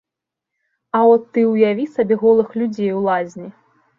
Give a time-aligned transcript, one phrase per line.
[0.99, 3.49] А от ты ўяві сабе голых людзей у лазні?